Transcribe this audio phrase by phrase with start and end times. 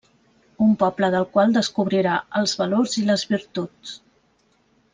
[0.67, 3.93] Un poble del qual descobrirà els valors i les virtuts.